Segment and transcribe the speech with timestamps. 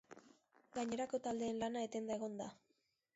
[0.77, 2.49] Gainerako taldeen lana etenda egon da.